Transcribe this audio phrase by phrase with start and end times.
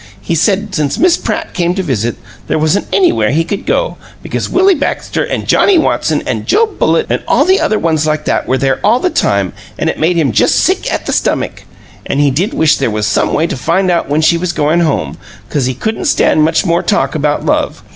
[0.19, 2.15] He said since Miss Pratt came to visit,
[2.47, 7.05] there wasn't anywhere he could go, because Willie Baxter an' Johnnie Watson an' Joe Bullitt
[7.11, 10.15] an' all the other ones like that were there all the time, an' it made
[10.15, 11.67] him just sick at the stummick,
[12.07, 14.79] an' he did wish there was some way to find out when she was goin'
[14.79, 17.83] home, because he couldn't stand much more talk about love.